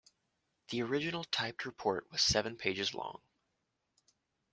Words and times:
The 0.69 0.81
original 0.81 1.23
typed 1.25 1.63
report 1.63 2.09
was 2.11 2.23
seven 2.23 2.55
pages 2.57 2.95
long. 2.95 3.21